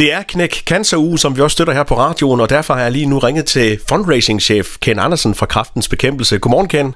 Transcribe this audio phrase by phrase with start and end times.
[0.00, 2.82] Det er Knæk Cancer Uge, som vi også støtter her på radioen, og derfor har
[2.82, 6.38] jeg lige nu ringet til fundraising-chef Ken Andersen fra Kraftens Bekæmpelse.
[6.38, 6.94] Godmorgen, Ken.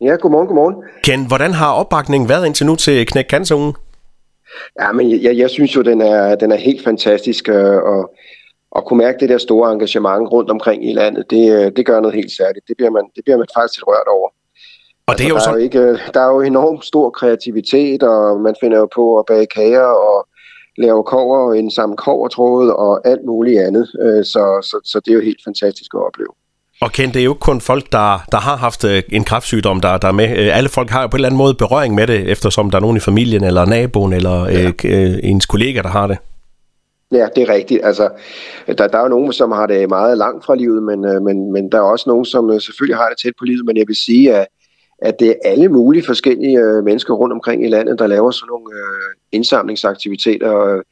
[0.00, 0.74] Ja, godmorgen, godmorgen.
[1.04, 3.74] Ken, hvordan har opbakningen været indtil nu til Knæk Cancer Uge?
[4.80, 8.14] Ja, men jeg, jeg synes jo, den er, den er helt fantastisk, øh, og,
[8.70, 12.00] og kunne mærke det der store engagement rundt omkring i landet, det, øh, det gør
[12.00, 12.68] noget helt særligt.
[12.68, 14.28] Det bliver man, det bliver man faktisk lidt rørt over.
[15.06, 15.50] Og det er altså, jo der, så...
[15.50, 19.24] er jo ikke, der er jo enormt stor kreativitet, og man finder jo på at
[19.26, 20.28] bage kager og
[20.78, 23.86] lave kover og indsamle kovertråd og alt muligt andet.
[24.02, 26.28] Øh, Så, så, så det er jo helt fantastisk at opleve.
[26.80, 29.80] Og Ken, det er jo ikke kun folk, der, der har haft øh, en kræftsygdom,
[29.80, 30.28] der, der er med.
[30.38, 32.78] Øh, Alle folk har jo på en eller anden måde berøring med det, eftersom der
[32.78, 34.70] er nogen i familien, eller naboen, eller ja.
[34.84, 36.18] øh, ens kollega, der har det.
[37.12, 37.80] Ja, det er rigtigt.
[37.84, 38.08] Altså,
[38.66, 41.72] der, der er jo nogen, som har det meget langt fra livet, men, men, men
[41.72, 43.64] der er også nogen, som selvfølgelig har det tæt på livet.
[43.66, 44.46] Men jeg vil sige, at,
[44.98, 48.48] at det er alle mulige forskellige øh, mennesker rundt omkring i landet, der laver sådan
[48.48, 50.60] nogle øh, indsamlingsaktiviteter.
[50.60, 50.82] Øh,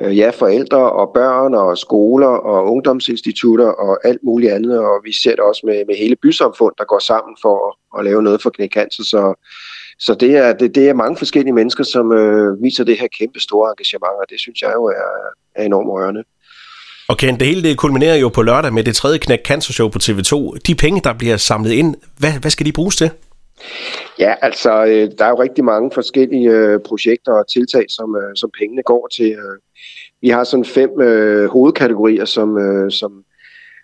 [0.00, 4.78] øh, ja, forældre og børn og skoler og ungdomsinstitutter og alt muligt andet.
[4.78, 8.04] Og vi ser det også med, med hele bysamfund, der går sammen for at, at
[8.04, 9.04] lave noget for knækcancer.
[9.04, 9.46] Så,
[9.98, 13.40] så det er, det, det er mange forskellige mennesker, som øh, viser det her kæmpe
[13.40, 15.10] store engagement, og det synes jeg jo er,
[15.54, 16.24] er enormt rørende.
[17.08, 19.88] Og Ken, det hele det kulminerer jo på lørdag med det tredje Knæk Cancer Show
[19.88, 20.58] på TV2.
[20.66, 23.10] De penge, der bliver samlet ind, hvad, hvad skal de bruges til?
[24.18, 28.36] Ja, altså, øh, der er jo rigtig mange forskellige øh, projekter og tiltag, som, øh,
[28.36, 29.30] som pengene går til.
[29.30, 29.58] Øh.
[30.20, 33.24] Vi har sådan fem øh, hovedkategorier, som, øh, som,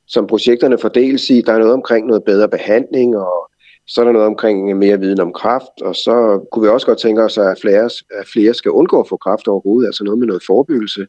[0.06, 1.40] som projekterne fordeles i.
[1.40, 3.50] Der er noget omkring noget bedre behandling, og
[3.86, 6.98] så er der noget omkring mere viden om kraft, og så kunne vi også godt
[6.98, 10.26] tænke os, at flere, at flere skal undgå at få kraft overhovedet, altså noget med
[10.26, 11.06] noget forebyggelse,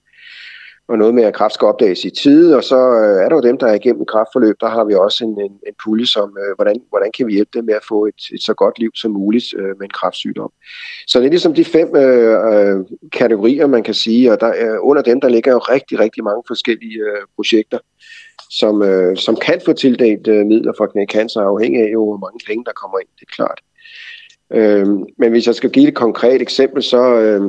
[0.88, 3.42] og noget med, at kræft skal opdages i tide, og så øh, er der jo
[3.42, 6.56] dem, der er igennem kræftforløb, der har vi også en, en, en pulje som, øh,
[6.56, 9.12] hvordan, hvordan kan vi hjælpe dem med at få et, et så godt liv som
[9.12, 10.52] muligt øh, med en kræftsygdom.
[11.08, 14.78] Så det er ligesom de fem øh, øh, kategorier, man kan sige, og der, øh,
[14.82, 17.80] under dem, der ligger jo rigtig, rigtig mange forskellige øh, projekter,
[18.50, 22.40] som, øh, som kan få tildelt øh, midler for knæcancer, afhængig af jo, hvor mange
[22.48, 23.60] penge, der kommer ind, det er klart.
[24.54, 24.88] Øh,
[25.18, 27.42] men hvis jeg skal give et konkret eksempel, så øh,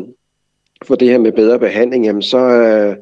[0.87, 2.97] for det her med bedre behandling, jamen så øh,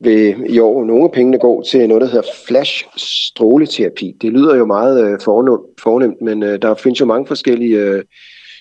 [0.00, 4.16] vil i år nogle af pengene gå til noget, der hedder flash-stråleterapi.
[4.20, 5.20] Det lyder jo meget øh,
[5.82, 8.04] fornemt, men øh, der findes jo mange forskellige øh,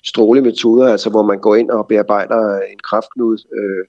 [0.06, 3.38] strålemetoder, altså hvor man går ind og bearbejder en kræftknude.
[3.57, 3.85] Øh,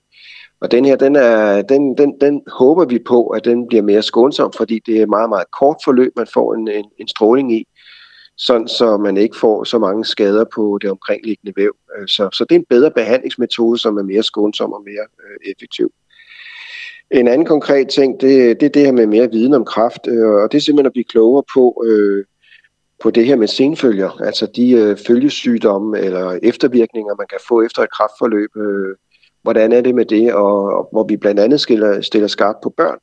[0.61, 4.03] og den her, den, er, den, den, den håber vi på, at den bliver mere
[4.03, 7.65] skånsom, fordi det er meget, meget kort forløb, man får en, en, en stråling i,
[8.37, 11.77] sådan så man ikke får så mange skader på det omkringliggende væv.
[11.99, 15.53] Øh, så, så det er en bedre behandlingsmetode, som er mere skånsom og mere øh,
[15.53, 15.93] effektiv.
[17.11, 20.31] En anden konkret ting, det, det er det her med mere viden om kræft, øh,
[20.31, 22.25] og det er simpelthen at blive klogere på, øh,
[23.03, 27.83] på det her med senfølger, altså de øh, følgesygdomme eller eftervirkninger, man kan få efter
[27.83, 28.57] et kræftforløb.
[28.57, 28.97] Øh,
[29.43, 32.71] hvordan er det med det, og, og hvor vi blandt andet stiller, stiller skarpt på
[32.77, 32.99] børn.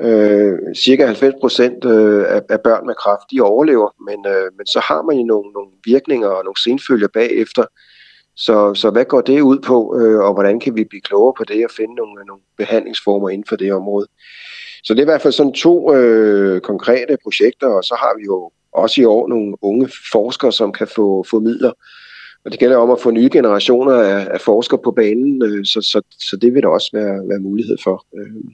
[0.00, 4.66] Øh, cirka 90 procent øh, af, af børn med kræft, de overlever, men, øh, men
[4.66, 7.64] så har man jo nogle, nogle virkninger og nogle senfølger bagefter.
[8.38, 11.44] Så, så hvad går det ud på, øh, og hvordan kan vi blive klogere på
[11.44, 14.06] det og finde nogle, nogle behandlingsformer inden for det område?
[14.84, 18.24] Så det er i hvert fald sådan to øh, konkrete projekter, og så har vi
[18.24, 21.72] jo også i år nogle unge forskere, som kan få, få midler.
[22.44, 25.80] Og det gælder om at få nye generationer af, af forskere på banen, øh, så,
[25.80, 28.06] så, så det vil der også være, være mulighed for.
[28.18, 28.52] Øh,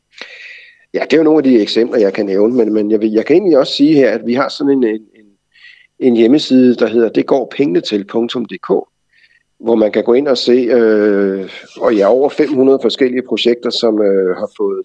[0.94, 3.12] ja, det er jo nogle af de eksempler, jeg kan nævne, men, men jeg, vil,
[3.12, 5.02] jeg kan egentlig også sige her, at vi har sådan en, en,
[5.98, 7.80] en, hjemmeside, der hedder detgårpengene
[9.64, 14.02] hvor man kan gå ind og se, øh, og ja, over 500 forskellige projekter, som
[14.02, 14.82] øh, har fået,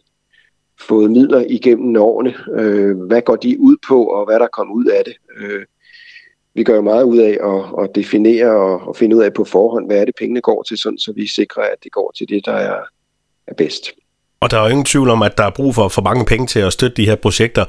[0.80, 2.34] fået midler igennem årene.
[2.60, 5.14] Øh, hvad går de ud på, og hvad der kommer ud af det?
[5.40, 5.66] Øh,
[6.54, 9.44] vi gør jo meget ud af at, at definere og, og finde ud af på
[9.44, 12.30] forhånd, hvad er det pengene går til, sådan, så vi sikrer, at det går til
[12.30, 12.80] det, der er,
[13.48, 13.92] er bedst.
[14.40, 16.48] Og der er jo ingen tvivl om, at der er brug for, for mange penge
[16.48, 17.66] til at støtte de her projekter.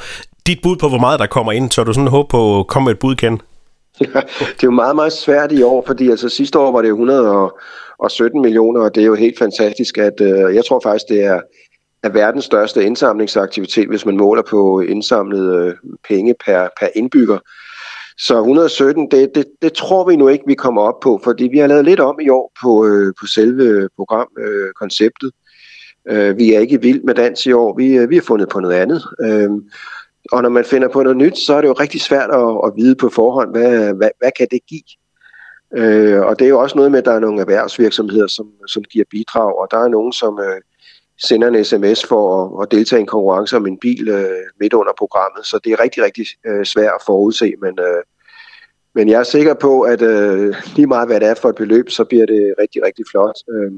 [0.47, 2.85] Dit bud på, hvor meget der kommer ind, så du sådan håbe på at komme
[2.85, 3.41] med et bud, Ken?
[4.57, 8.43] det er jo meget, meget svært i år, fordi altså sidste år var det 117
[8.43, 11.41] millioner, og det er jo helt fantastisk, at øh, jeg tror faktisk, det er,
[12.03, 15.75] er verdens største indsamlingsaktivitet, hvis man måler på indsamlede øh,
[16.09, 17.39] penge per, per indbygger.
[18.19, 21.59] Så 117, det, det, det tror vi nu ikke, vi kommer op på, fordi vi
[21.59, 25.31] har lavet lidt om i år på, øh, på selve programkonceptet.
[26.09, 28.49] Øh, øh, vi er ikke vild med dans i år, vi, øh, vi har fundet
[28.49, 29.05] på noget andet.
[29.25, 29.61] Øhm,
[30.33, 32.73] og når man finder på noget nyt, så er det jo rigtig svært at, at
[32.77, 34.83] vide på forhånd, hvad, hvad, hvad kan det give?
[35.77, 38.83] Øh, og det er jo også noget med, at der er nogle erhvervsvirksomheder, som, som
[38.83, 40.61] giver bidrag, og der er nogen, som øh,
[41.23, 42.23] sender en sms for
[42.59, 45.47] at, at deltage i en konkurrence om en bil øh, midt under programmet.
[45.47, 48.03] Så det er rigtig, rigtig øh, svært at forudse, men, øh,
[48.95, 51.91] men jeg er sikker på, at øh, lige meget hvad det er for et beløb,
[51.91, 53.37] så bliver det rigtig, rigtig flot.
[53.55, 53.73] Øh,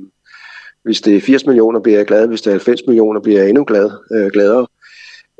[0.85, 2.29] Hvis det er 80 millioner, bliver jeg glad.
[2.29, 4.67] Hvis det er 90 millioner, bliver jeg endnu glad, øh, gladere.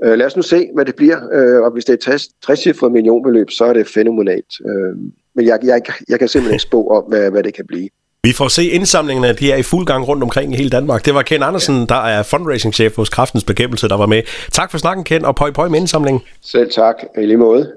[0.05, 1.19] Øh, lad os nu se, hvad det bliver.
[1.33, 4.53] Øh, og hvis det er et 60 millionbeløb, så er det fænomenalt.
[4.67, 4.97] Øh,
[5.35, 7.89] men jeg, jeg, jeg kan simpelthen ikke spå om, hvad, hvad det kan blive.
[8.25, 11.05] Vi får se indsamlingerne, de er i fuld gang rundt omkring i hele Danmark.
[11.05, 11.85] Det var Ken Andersen, ja.
[11.85, 14.23] der er fundraising-chef hos Kraftens Bekæmpelse, der var med.
[14.53, 16.23] Tak for snakken, Ken, og pøj pøj med indsamlingen.
[16.43, 17.73] Selv tak, i lige måde.